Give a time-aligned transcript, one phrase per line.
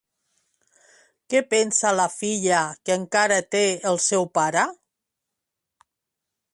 [1.33, 3.63] Què pensa la filla que encara té
[3.93, 4.67] el seu pare?